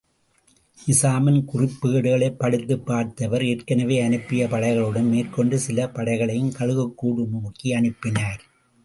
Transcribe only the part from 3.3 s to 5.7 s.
ஏற்கெனவே அனுப்பிய படைகளுடன், மேற்கொண்டு